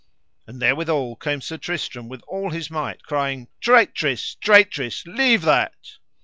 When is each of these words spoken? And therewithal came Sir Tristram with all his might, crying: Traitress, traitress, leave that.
And 0.47 0.59
therewithal 0.59 1.17
came 1.17 1.41
Sir 1.41 1.57
Tristram 1.59 2.09
with 2.09 2.23
all 2.27 2.49
his 2.49 2.71
might, 2.71 3.03
crying: 3.03 3.49
Traitress, 3.61 4.33
traitress, 4.33 5.05
leave 5.05 5.43
that. 5.43 5.99